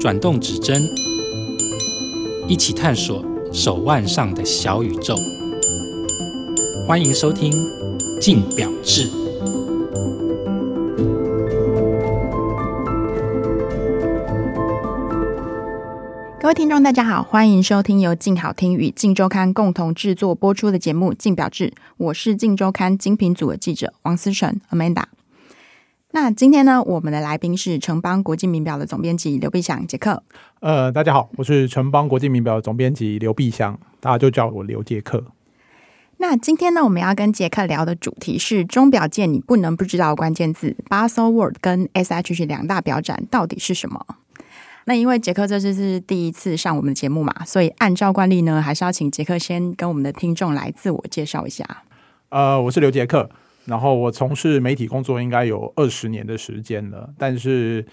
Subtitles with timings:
[0.00, 0.82] 转动指针，
[2.48, 5.14] 一起探索手腕上的小宇宙。
[6.86, 7.52] 欢迎收听
[8.20, 9.08] 《镜表志》。
[16.40, 25.04] 各位听众，大家好，欢迎收听由静好听与静周刊共同制作播出的节目《镜表志》，我是静周刊精品组的记者王思成 Amanda。
[26.16, 30.22] 那今天呢，我们的来宾是城邦国际名表的总编辑刘必祥杰克。
[30.60, 35.24] 呃，大家好，我是城邦国际名表的总编辑刘必祥，大家就叫我刘杰克。
[36.18, 44.06] 那今天呢，我们要跟杰克聊的主题是钟表界你不能不知道的关键字：Baselworld 跟 SIHH 两大表展到底是什么？
[44.84, 51.66] 那因为杰克这次是第一次上我们的节目嘛，所以按照惯例呢，还是要请杰克先跟我们的听众来自我介绍一下。
[52.28, 53.28] 呃，我是刘杰克。
[53.66, 57.84] 然后我从事媒体工作应该有二十年的时间了，但是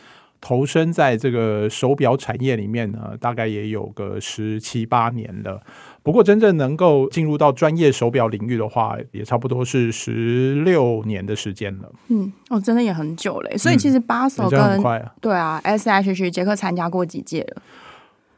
[0.41, 5.61] 投身在这个手表产业里面呢，大概也有个十七八年了。
[6.03, 11.91] 不过真正能够进入到专业手表领域的话，也差不多是十六年的时间了。
[12.09, 13.55] 嗯，哦，真的也很久嘞。
[13.55, 17.61] 所以其实巴手跟、嗯啊、对啊，SIHH 杰克参加过几届了？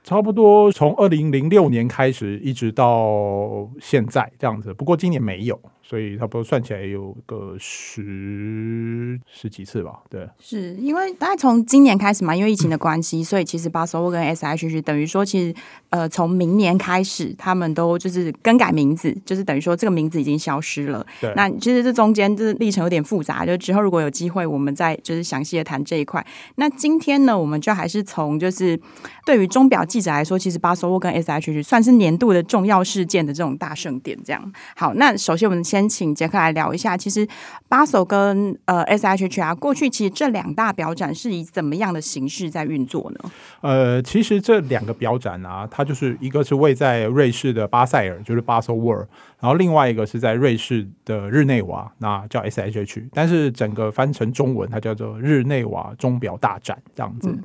[0.04, 4.74] 差不多从二零零六年开始，一直到现在这样子。
[4.74, 5.58] 不过今年没有。
[5.86, 15.54] 所以差不多算起来有个十十几次吧，对，是因为大概从今年开始嘛，因为疫情的关系，嗯、所以其实 Baselworld 跟 SIHH 等于说，其实
[15.90, 21.06] 呃，从明年开始，他们都就是更改名字，就是等于说这个名字已经消失了。
[21.20, 26.26] 对，那其实这中间就是历程有点复杂，就之后如果有机会，我们再就是详细的谈这一块。
[26.56, 28.80] 那今天呢，我们就还是从就是
[29.26, 34.54] 对于钟表记者来说，其实 Baselworld 跟 SIHH 算是年度的重要事件的这种大盛典，这样。
[34.78, 35.62] 好，那首先我们。
[35.74, 37.28] 先请杰克来聊一下，其实
[37.68, 43.32] Basel 跟呃 SIHH 啊，过去其实这两大表展是以怎么样的形式在运作呢？
[43.62, 49.08] 呃，其实这两个表展啊，它就是一个是位在瑞士的巴塞尔，就是 Baselworld，
[49.40, 57.30] 然后另外一个是在瑞士的日内瓦，那叫 SIHH，但是整个翻成中文，它叫做日内瓦钟表大展这样子。
[57.30, 57.44] 嗯、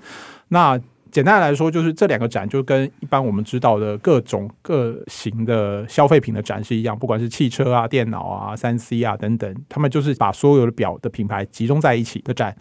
[0.48, 0.78] 那
[1.10, 12.56] 简单来说，就是这两个展就跟一般我们知道的各种各型的消费品的展是一样，不管是汽车啊、电脑啊、三 C 啊等等，他们就是把所有的表的品牌集中在一起的展。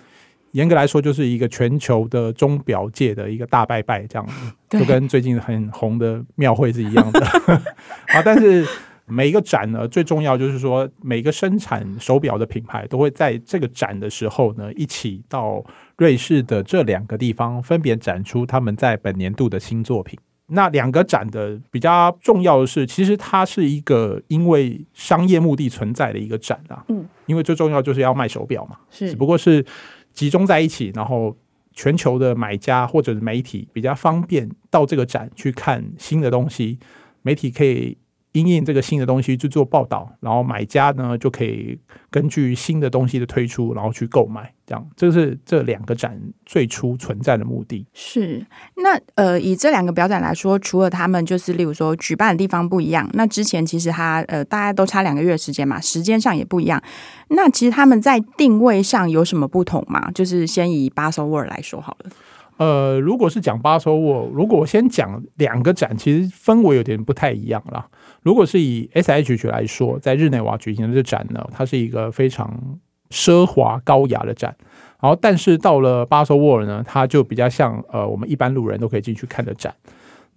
[0.53, 7.19] 严格来说，就是一个全球的钟表界的一个大拜拜，这样子，就跟最近很红的庙会是一样的。
[8.07, 8.65] 啊，但是
[9.07, 15.65] 每一个展呢，最重要就是说，每个生产手表的品牌都会在这个展的时候呢，一起到。
[15.99, 20.15] 瑞士的这两个地方分别展出他们在本年度的新作品。
[20.45, 26.85] 那两个展的比较重要的是，其实它是一个因为商业目的存在的一个展啊。
[26.89, 29.65] 嗯，因为最重要就是要卖手表嘛，是，只不过是
[30.13, 31.35] 集中在一起，然后
[31.73, 36.77] 全球的买家或者是媒体比较方便到这个展去看新的东西，
[37.23, 37.97] 媒体可以。
[38.37, 41.79] 因应这个新的东西去做报道，然后买家呢就可以
[42.11, 47.85] 根据新的东西的推出，然后去购买，这样，这是这两个展最初存在的目的。
[47.93, 56.81] 是那呃，以这两个表展来说，除了他们就是例如说举办的地方不一样，那之前其实它呃大家都差两个月时间嘛，时间上也不一样。
[57.29, 60.11] 那其实他们在定位上有什么不同吗？
[60.11, 62.11] 就是先以 Baselworld 来说好了。
[62.57, 67.87] 呃，如果是讲巴塞沃如果我先讲两个展，其实氛围有点不太一样啦。
[68.23, 72.79] 如果是以 SHG 来说，在日内瓦举行的这展呢，它是一个非常
[73.09, 74.55] 奢华高雅的展。
[74.99, 79.73] 然后，但是到了巴塞沃尔呢，它就比较像呃，我们一般路人都可以进去看的展。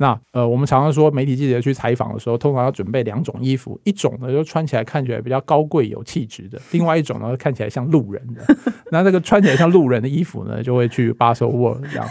[0.01, 8.43] 那呃，我们常常说媒体记者去采访的时候，通常要准备两种衣服，一种呢就穿起来看起来比较高贵有气质的，另外一种呢看起来像路人的。
[8.91, 12.09] 那这个穿起来像路人的衣服呢，就会去 Baselworld 这样。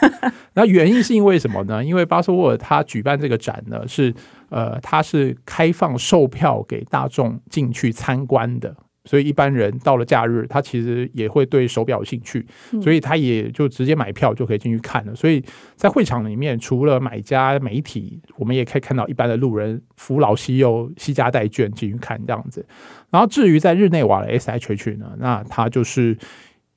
[0.54, 1.84] 那原因是因为什么呢？
[1.84, 4.14] 因为 Baselworld 它举办这个展呢，是
[4.50, 8.76] 呃，它是开放售票给大众进去参观的。
[9.09, 12.46] 所以一般人到了假日，他其实也会对手表有兴趣，
[12.80, 15.16] 所以他也就直接买票就可以进去看了。
[15.16, 15.44] 所以
[15.76, 22.64] 在会场里面，除了买家、媒体，我们也可以看到一般的路人扶老携幼、携家带眷进去看这样子。
[23.09, 26.16] 然后至于在日内瓦的 SIHH 呢，那它就是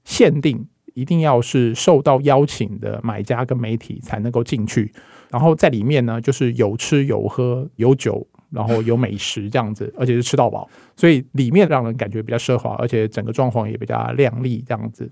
[0.05, 4.91] 限定一定要是受到邀请的买家跟媒体才能够进去。
[5.31, 8.27] 然后在里面呢，就是有吃有喝有酒。
[8.53, 15.11] 然后有美食这样子，而且是吃到饱，所以里面让人感觉比较奢华，而且整个装潢也比较亮丽这样子。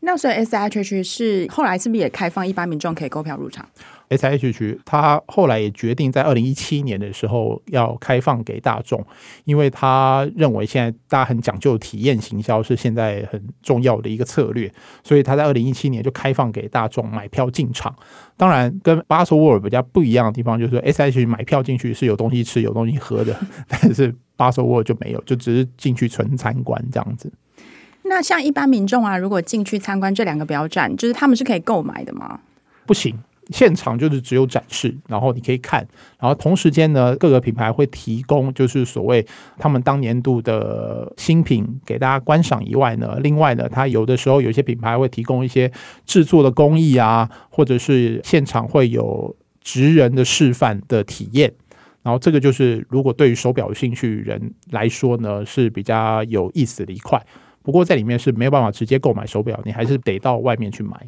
[0.00, 3.68] 那所以 S H H 是后来是不是也开放一般民众可以购票入场
[4.08, 9.04] ？S H H 他后来也决定在二零一七年的时候要开放给大众，
[9.44, 14.72] 因为他认为现在大家很讲究体验行销是现在很重要的一个策略，
[15.04, 17.94] 所以他在二零一七年就开放给大众买票进场。
[18.38, 23.38] 当然，跟 Baselworld 比较不一样的地方就是说 S H H 买票进去是有东西吃、有东西喝的，
[23.68, 27.30] 但是 Baselworld 就没有，就只是进去纯参观这样子。
[28.10, 32.40] 那像一般民众啊，如果进去参观这两个表展，就是他们是可以购买的吗？
[32.84, 33.16] 不行，
[33.50, 35.86] 现场就是只有展示，然后你可以看，
[36.18, 39.24] 然后同时间呢，各个品牌会提供就是所谓
[39.58, 45.70] 他们当年度的新品给大家观赏以外呢，另外呢，它有的时候有些品牌会提供一些
[46.04, 51.52] 制作的工艺啊，或者是现场会有职人的示范的体验，
[52.02, 57.24] 然后这个就是如果对于手表有兴趣人来说呢，是比较有意思的一块。
[57.70, 61.00] 不过在里面是没有办法直接购买手表，你还是得到外面去买。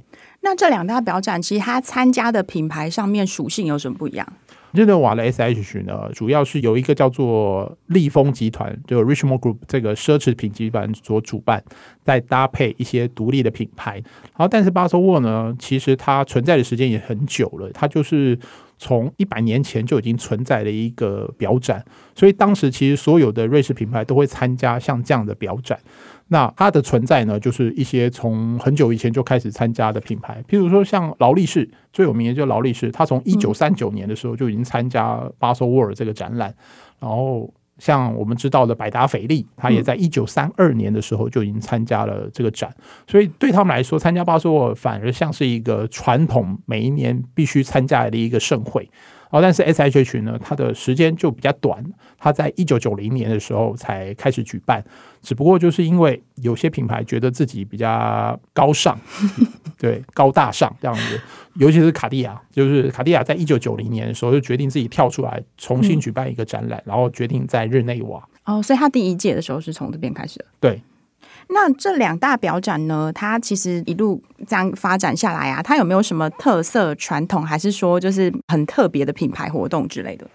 [0.42, 4.24] 那这两大表展，其实它参加的品牌上面属性有什么不一样？
[4.70, 11.62] 日内瓦的 SIHH 呢，主要是由一个叫做利丰集团，就 Richemont Group 这个奢侈品集团所主办，
[12.04, 13.94] 再搭配一些独立的品牌。
[13.94, 18.38] 然后，但是 Baselworld 呢，其实它存在的时间也很久了，它就是
[18.78, 21.84] 从一百年前就已经存在的一个表展，
[22.14, 25.78] 所以当时其实所有的瑞士品牌都会参加像这样的表展。
[26.28, 36.54] 那它的存在呢，就是一些从很久以前就开始参加的品牌，譬如说像劳力士，最有名的就是劳力士，它从一九三九年的时候就已经参加 Baselworld 这个展览。
[36.98, 42.74] 然后像我们知道的百达翡丽，它也在一九三二年的时候就已经参加了这个展。
[43.06, 48.88] 所以对他们来说，参加 Baselworld 反而像是一个传统，每一年必须参加的一个盛会。
[49.32, 51.82] 哦，但是 SIHH 呢，它的时间就比较短，
[52.18, 54.84] 它在一九九零年的时候才开始举办。
[55.22, 59.00] 只不过就是因为有些品牌觉得自己比较高尚，
[59.80, 61.18] 对，高大上这样子，
[61.54, 68.22] 尤其是卡地亚，就是卡地亚在一九九零年的时候就决定自己跳出来重新举办一个展览，然后决定在日内瓦。
[68.44, 70.44] 哦，所以他第一届的时候是从这边开始的。
[70.60, 70.82] 对。
[71.48, 80.26] 那这两大表展呢，它其实一路这样发展下来啊，它有没有什么特色传统，还是说就是很特别的品牌活动之类的？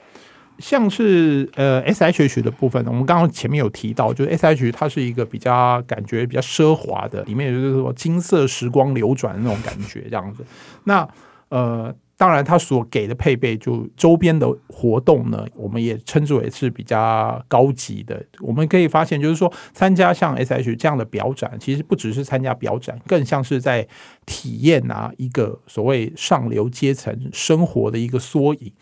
[0.59, 10.45] 像是呃 S H H 的部分，我们刚刚前面有提到，就是 SIHH 它是一个比较感觉比较奢华的，里面就是说金色时光流转的那种感觉这样子。
[10.83, 11.07] 那
[11.49, 11.93] 呃。
[12.17, 18.25] 当然，它所给的配备，就周边的活动呢，我们也称之为是比较高级的。
[18.41, 23.87] 我们可以发现，就是说，参加像 SIHH 这样的表展，其实不只是参加表展，更像是在
[24.25, 28.73] 体验啊一个所谓上流阶层生活的一个缩影。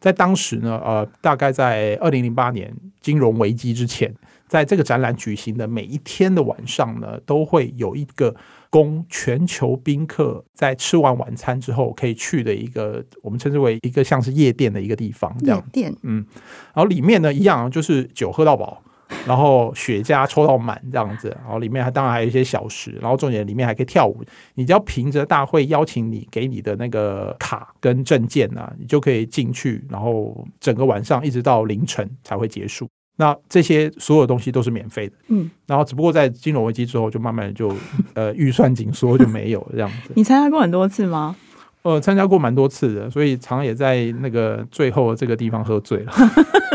[0.00, 4.12] 在当时呢，呃，大概在二零零八年金融危机之前，
[4.50, 8.34] 在这个展览举行的每一天的晚上呢，都会有一个。
[8.72, 15.58] 供全球宾客在吃完晚餐之后可以去的一个，我们称之为一个像是夜店的一个地方，这样。
[15.58, 16.24] 夜店，嗯，
[16.72, 18.80] 然后里面呢一样，就是酒喝到饱，
[19.26, 24.22] 然后雪茄抽到满这样子，然后里面还当然还有一些小食，然后重点里面还可以跳舞。
[24.54, 32.88] 你只要凭着大会邀请你给你的那个卡跟证件啊，你就可以进去，然后整个晚上一直到凌晨才会结束。
[33.20, 37.70] 那这些所有东西都是免费的，嗯，然后只不过在金融危机之后，就慢慢就
[38.14, 40.12] 呃预算紧缩就没有这样子。
[40.16, 41.36] 你参加过很多次吗？
[41.82, 46.12] 呃，参加过蛮多次的，所以常常也在那个最后这个地方喝醉了。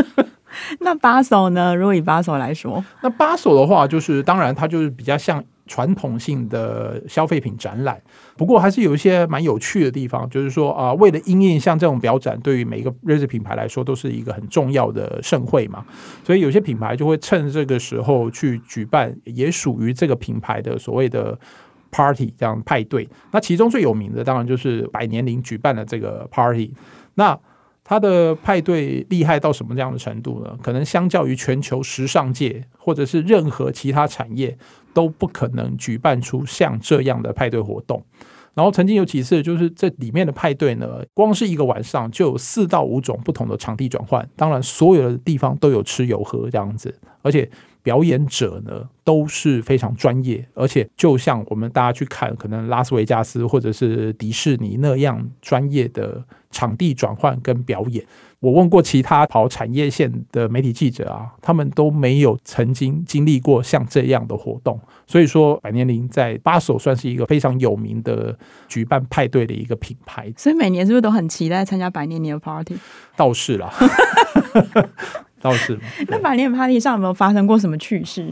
[0.81, 1.75] 那巴手呢？
[1.75, 5.43] 如果以巴手来说，那巴手的话，就是当然它就是比较像。
[5.67, 7.99] 传统性的消费品展览，
[8.37, 15.83] 不过还是有一些蛮有趣的地方，就是说啊，为了因应像这种表展，对于每一个瑞士品牌来说都是一个很重要的盛会嘛，
[16.23, 21.37] 所以有些品牌就会趁这个时候去举办也属于这个品牌的所谓的
[21.89, 23.07] party 这样派对。
[23.31, 26.71] 那其中最有名的当然就是百年灵举办的这个 party。
[27.15, 27.37] 那
[27.85, 30.57] 它的派对厉害到什么这样的程度呢？
[30.61, 34.57] 可能相较于全球时尚界或者是任何其他产业。
[34.95, 38.01] 都不可能举办出像这样的派对活动。
[38.53, 44.25] 然后曾经有几次，就是这里面的派对呢，光是一个晚上就有四到五种不同的场地转换。
[44.37, 47.51] 当然，所有的地方都有吃有喝这样子，而且
[47.83, 56.23] 表演者呢都是非常专业，而且就像我们大家去看可能拉斯维加斯或者是迪士尼那样专业的
[56.55, 58.01] 场地转换跟表演。
[58.39, 64.79] 我问过其他跑产业线的媒体记者啊，他们都没有曾经经历过像这样的活动。
[65.05, 70.31] 所以说，百年灵在巴首算是一个非常有名的举办派对的一个品牌。
[70.37, 72.77] 所以每年是不是都很期待参加百年灵的 party？
[73.15, 73.73] 倒是啦，
[75.41, 75.79] 倒是。
[76.07, 78.31] 那百年 party 上有没有发生过什么趣事？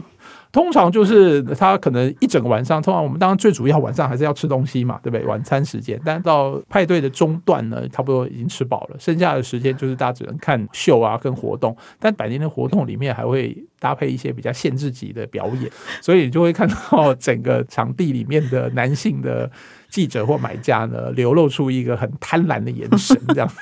[0.54, 5.26] 通常就是他可能一整个晚上，通常我们当然最主要晚上还是要吃东西嘛，对不对？
[5.26, 11.76] 晚餐时间，但到派对的中段呢，差不多已经吃饱了，剩下的时间就是大家只能看秀啊跟活动。
[11.98, 15.68] 但百年的活动里面还会搭配一些比较限制级的表演，
[16.00, 19.50] 所以你就会看到整个场地里面的男性的
[19.90, 23.50] 记者或买家呢，流露出一个很贪婪的眼神，这样。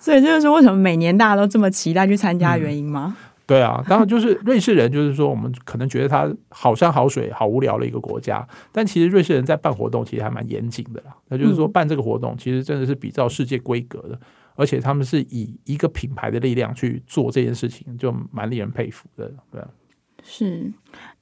[0.00, 3.16] 所以这就是为什么每年大家都这么期待去参加的原因吗？
[3.46, 11.16] 对啊，当然就是 瑞士人，就是说我们可能觉得他好山好水好无聊的一个国家，但其实瑞士人在办活动其实还蛮严谨的啦。
[11.28, 14.18] 那就是说办这个活动其实真的是比照世界规格的，
[14.56, 19.32] 而且他们是以一个品牌的力量去做这件事情，就蛮令人佩服的。
[19.52, 19.68] 对啊，
[20.24, 20.72] 是。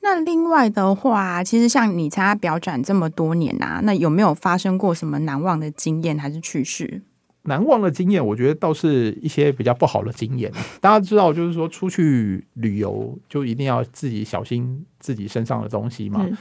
[0.00, 7.02] 那另外的话，其实像你参加表展这么多年啊，那有没有发生过什么难忘的经验还是趣事？
[7.44, 10.50] 难忘的经验，我觉得倒是一些比较不好的经验。
[10.80, 16.26] 大家知道，就是说出去旅游就一定要自己小心自己身上的东西嘛。
[16.28, 16.36] 嗯、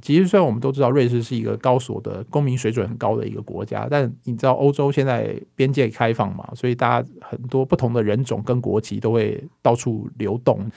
[0.00, 10.70] 其实虽然我们都知道瑞士是一个高所得、公民水准很高的一个国家，但你知道欧洲现在边界开放嘛，所以大家很多不同的人种跟国籍都会到处流动。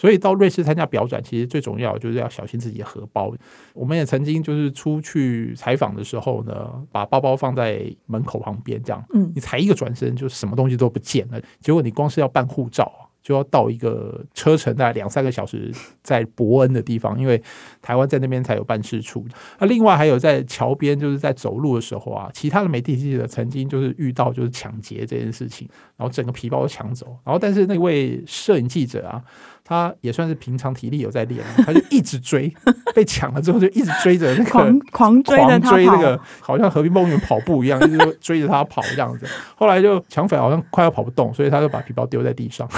[0.00, 3.30] 所以到瑞士参加表展，其实最重要就是要小心自己的荷包。
[3.74, 11.38] 我们也曾经就是出去采访的时候呢，把包包放在门口旁边，这样，嗯，你才一个转身，就什么东西都不见了。
[11.60, 12.90] 结果你光是要办护照，
[13.22, 15.70] 就要到一个车程大概两三个小时，
[16.02, 17.40] 在伯恩的地方，因为
[17.82, 19.26] 台湾在那边才有办事处。
[19.58, 29.22] 那另外还有在桥边，就是在走路的时候啊，其他的媒体记者曾经就是遇到就是抢劫这件事情，然后整个皮包都抢走，然后但是那位摄影记者啊。
[29.70, 32.52] 他也算是平常体力有在练， 他就一直追，
[32.92, 39.24] 被抢了之后就一直追着那个狂 狂追那个，好像和平公园跑步一样，一直追着他跑这样子。
[39.54, 42.68] 后来就抢匪好像快要跑不动，所以他就把皮包丢在地上。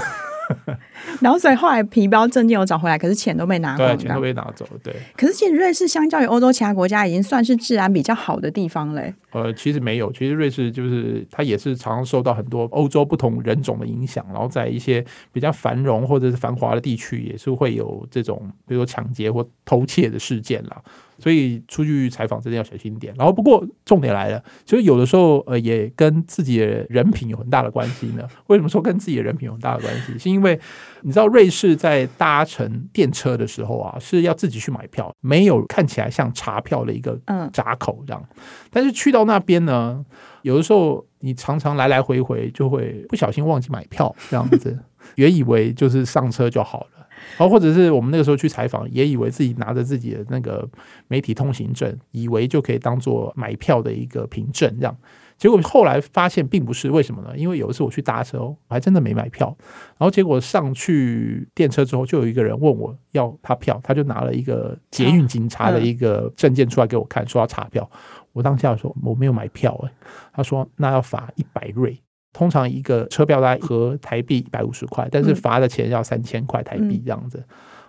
[1.21, 4.73] 然后，所以后来皮包证件有找回来，可是钱都被拿走，对，钱都被拿走了。
[4.83, 9.15] 对，可是其实瑞士相较于欧洲其他国家，已经算是治安比较好的地方嘞。
[9.33, 20.83] 呃，其实没有，其实瑞士就是它也是常常受到很多欧洲不同人种的影响，然后在一些比较繁荣或者是繁华的地区，也是会有这种比如说抢劫或偷窃的事件啦。
[21.19, 23.15] 所以出去采访真的要小心点。
[23.17, 28.27] 然后不过重点来了，其实有的时候呃也跟自己的人品有很大的关系呢。
[28.49, 30.19] 为什么说跟自己的人品有很大的关系？
[30.19, 30.59] 是因为
[31.03, 37.19] 你知道瑞士在搭乘电车的时候啊是要自己去买票，没有看起来像查票的一个
[37.53, 38.25] 闸口这样。
[38.71, 40.05] 但是去到那边呢，
[40.43, 44.79] 有的时候你常常来来回回就会不小心忘记买票这样子，
[45.17, 47.07] 原以为就是上车就好了。
[47.37, 50.69] 好，或者是我们那个时候去采访，也以为自己拿着自己的那个
[51.07, 54.97] 媒体通行证，以为就可以当做买票的一个凭证，这样。
[55.43, 57.37] 结果后来发现并不是，为什么呢？
[57.37, 59.53] 因为有一次我去搭车，我还真的没买票。
[59.99, 67.91] 然后结果上去电车之后，就有一个人问我要他票，他就拿了一个捷运警察的一个证件出来给我看，说要查票。
[68.33, 69.93] 我当下说我没有买票，哎，
[70.33, 72.01] 他说那要罚一百瑞。
[72.33, 77.45] 通常一个车票大概合台币一百五十块，但是罚的钱要三千块台币这样子、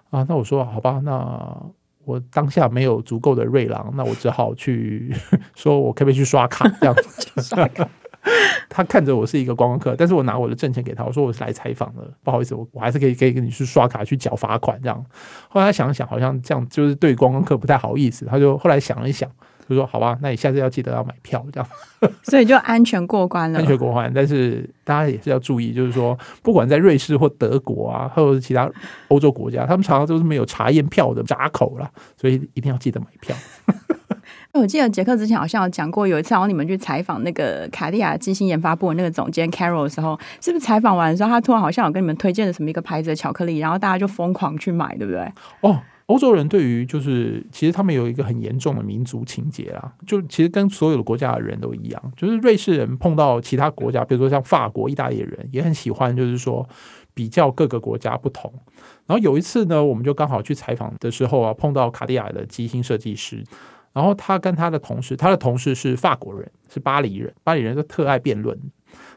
[0.10, 0.25] 嗯、啊。
[0.27, 1.63] 那我说好吧，那
[2.05, 5.13] 我当下没有足够的瑞郎，那我只好去
[5.55, 7.55] 说，我可不可以去刷卡这样子？
[8.69, 15.05] 他看着我是一个观光客，但是我拿我的证钱给他，我说我是来采访的，不好意思，我我还是可以可以跟你去刷卡去缴罚款这样。
[15.50, 19.29] 后来他想一想，好像这样就是对观光客不太好意思，他就后来想了一想。
[19.70, 21.70] 就说好吧，那你下次要记得要买票，这样，
[22.24, 23.60] 所以就安全过关了。
[23.60, 28.70] 安全过关，但是大家也是要注意，就是说，不管在瑞士或德国啊，或者是其他
[29.08, 33.36] 欧洲国家，他们常常都是没有查验票的闸口啦，所以一定要记得买票。
[34.53, 45.32] 我记得杰克之前好像有讲过，有一次然后你们去采访那个卡地亚机芯研发部的那个总监 Carol 的时候，是不是采访完的时候，他突然好像有跟你们推荐了什么一个牌子的巧克力，然后大家就疯狂去买，对不对？
[45.62, 45.79] 哦。
[46.07, 56.67] 欧洲人对于就是，其实他们有一个很严重的民族情结啊，就其实跟所有的国家的人都一样，就是瑞士人碰到其他国家，比如说像法国、意大利人，也很喜欢，就是说
[57.13, 58.53] 比较各个国家不同。
[59.05, 63.41] 然后有一次呢，我们就刚好去采访的时候啊，碰到卡地亚的机芯设计师，
[63.93, 68.60] 然后他跟他的同事，他的同事是法国人，是巴黎人，巴黎人都特爱辩论。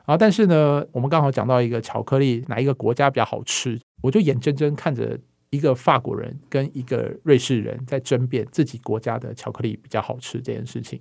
[0.06, 5.18] 然后但是呢，我们刚好讲到一个巧克力，哪一个国家比较好吃，我就眼睁睁看着。
[5.50, 11.00] 一个法国人跟一个瑞士人在争辩自己国家的巧克力比较好吃这件事情，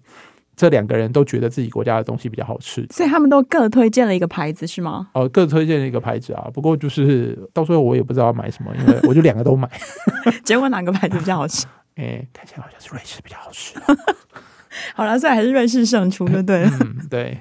[0.56, 5.10] 这两个人都觉得自己国家的东西比较好吃，所以他们都各推荐了一个牌子，是吗？
[5.14, 6.50] 哦，各推荐了一个牌子啊。
[6.54, 9.70] 不过就是到最后我也不知道要买什么，因为我就两个都买。
[10.46, 11.66] 结果哪个牌子比较好吃？
[11.96, 13.78] 哎、欸，看起来好像是瑞士比较好吃。
[14.94, 16.64] 好了，所以还是瑞士胜出，对不对？
[16.64, 17.40] 嗯，对。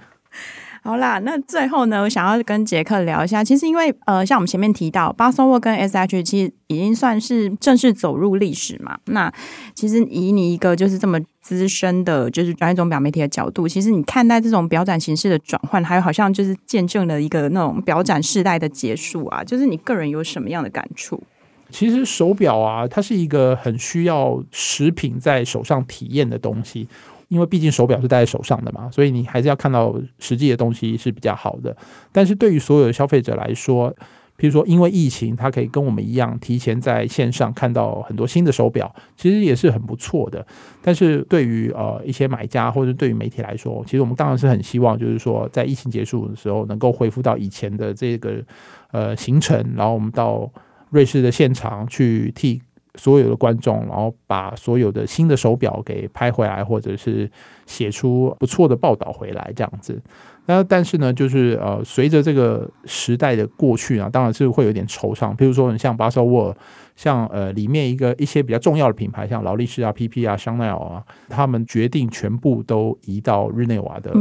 [0.86, 3.42] 好啦，那最后呢，我想要跟杰克聊一下。
[3.42, 8.98] 其实因为呃，像我们前面提到，巴松沃跟 S H 其实已经算是正式走入历史嘛。
[9.06, 9.32] 那
[9.74, 19.42] 其实以你一个就是这么资深的，就是专业钟表媒体的角度，其实你看待这种表展形式的转换，还有好像就是见证了一个那种表展世代的结束啊。
[19.42, 21.22] 就是你个人有什么样的感触？
[21.70, 26.86] 其实手表啊，它是一个很需要实品在手上体验的东西。
[27.28, 31.76] 因为毕竟手表是戴在手上的嘛，所以你还是要看到实际的东西是比较好的。
[32.12, 33.90] 但是对于所有的消费者来说，
[34.36, 40.44] 譬如说因为疫情，他可以跟我们一样提前在线上看到很多新的手表，其实也是很不错的。
[40.82, 48.42] 但是对于呃一些买家或者对于媒体来说，其实我们当然是很希望，就是说在疫情结束的时候，能够恢复到以前的这个
[48.90, 50.50] 呃行程，然后我们到
[50.90, 52.60] 瑞士的现场去替。
[52.96, 57.30] 所有的观众，然后把所有的新的手表给拍回来，或者是
[57.66, 60.00] 写出不错的报道回来，这样子。
[60.46, 65.34] 那但是呢，就是呃，随着这个时代的过去啊，当然是会有点惆怅。
[65.34, 66.54] 譬如说，像巴塞沃，
[66.94, 74.12] 像呃里面一个一些比较重要的品牌，像劳力士啊、PP 啊、香奈儿啊，他们决定全部都移到日内瓦的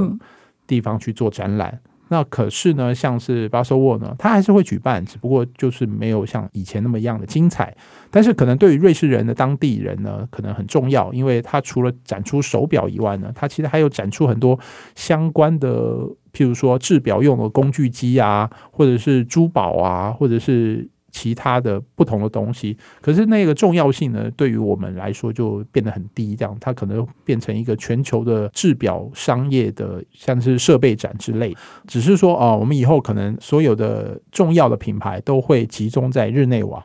[0.65, 1.69] 地方去做展览。
[1.73, 7.75] 嗯那可是呢，像是巴索沃呢，它还是会举办，只不过就是没有像以前那么一样的精彩。
[8.11, 14.59] 但是可能对于瑞士人的当地人呢，可能很重要，因为他除了展出手表以外呢，他其实还有展出很多
[14.95, 15.97] 相关的，
[16.33, 20.87] 譬如说制表用的工具机啊，或者是珠宝啊，或者是。
[21.13, 26.35] 其他的不同的东西，可是那个重要性呢，对于我们来说就变得很低。
[26.35, 31.55] 这样，它可能变成一个全球的制表商业的，像是设备展之类。
[31.87, 36.83] 只是说啊，我们以后可能所有的重要的品牌都会集中在日内瓦。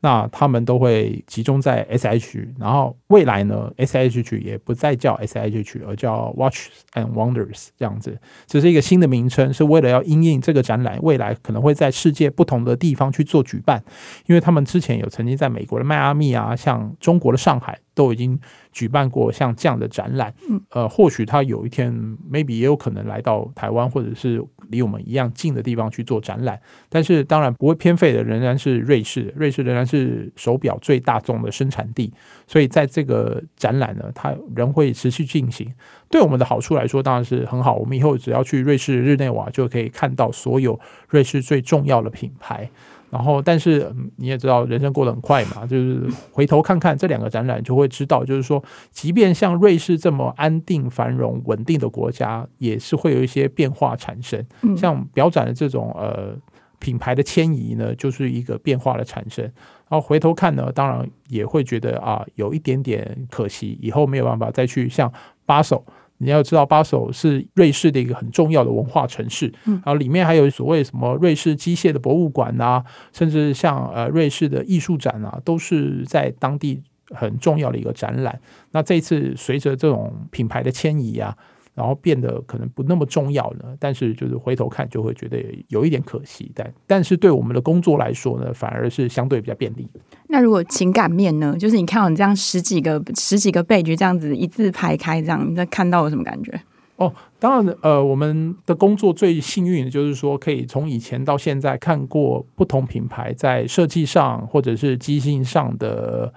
[0.00, 13.82] 那他们都会集中在 SIH，然后未来呢，SIH 也不再叫 SIH，而叫 Watches and Wonders 这样子，这是一个新的名称，是为了要因应这个展览，未来可能会在世界不同的地方去做举办，
[14.26, 17.78] 因为他们之前有曾经在美国的迈阿密啊，像中国的上海。
[17.98, 18.38] 都已经
[18.70, 20.32] 举办过像这样的展览，
[20.70, 21.92] 呃，或许他有一天
[22.32, 26.60] ，maybe 也有可能来到台湾，或者是离我们一样近的地方去做展览。
[26.88, 32.12] 但是当然不会偏废的，仍然是瑞士，瑞士仍然是手表最大众的生产地，
[32.46, 35.68] 所以在这个展览呢，它仍会持续进行。
[36.08, 37.74] 对我们的好处来说，当然是很好。
[37.74, 42.70] 我们以后只要去瑞士日内瓦，就可以看到所有瑞士最重要的品牌。
[43.10, 54.44] 然后，但是你也知道，人生过得很快嘛， 就是回头看看这两个展览，就会知道，就是说，即便像瑞士这么安定、繁荣、稳定的国家，也是会有一些变化产生。
[54.76, 56.36] 像表展的这种呃
[56.78, 59.44] 品牌的迁移呢，就是一个变化的产生。
[59.88, 65.10] 然后回头看呢，当然也会觉得啊，有一点点可惜，以后没有办法再去像
[65.46, 65.82] 巴塞。
[66.18, 78.40] 你要知道，巴首是瑞士的一个很重要的文化城市，然后里面还有所谓什么瑞士机械的博物馆啊，甚至像呃瑞士的艺术展啊，都是在当地很重要的一个展览。
[78.72, 81.36] 那这次随着这种品牌的迁移啊。
[81.78, 86.50] 然后变得可能不那么重要了，但是就是回头看就会觉得有一点可惜。
[86.52, 89.88] 但但是对我们的工作来说呢，反而是相对比较便利。
[90.26, 91.56] 那如果情感面呢？
[91.56, 96.60] 就是你看到你这样十几个十几个背局这样子一字排开，这样你在看到有什么感觉？
[96.96, 106.34] 哦，当然，呃，我们的工作最幸运的就是说，可以从以前到现在看过不同品牌在设计上或者是机芯上的。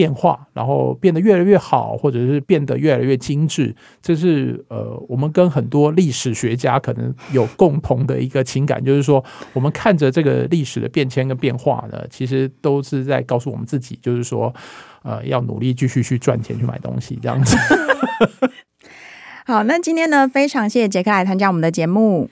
[0.00, 14.54] 变化，然后变得越来越好，或者是变得越来越精致，这是呃，我们跟很多历史学家可能有共同的一个情感，就是说，我们看着这个历史的变迁跟变化呢，其实都是在告诉我们自己，就是说，
[15.02, 17.54] 呃，要努力继续去赚钱去买东西，这样子。
[19.44, 22.30] 好，那今天呢，非常谢谢杰克来参加我们的节目。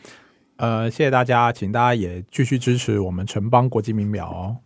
[0.59, 4.57] 呃，谢谢大家，请大家也继续支持我们城邦国际名表哦。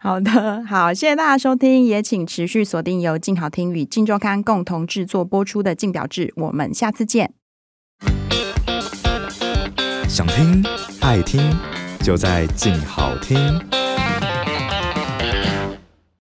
[0.00, 7.34] 好的，好，谢谢大家收听，也请持续锁定由静好听与静周刊共同制作播出的《静表志》，我们下次见。
[10.08, 10.64] 想听
[11.02, 11.42] 爱听，
[12.00, 13.83] 就在静好听。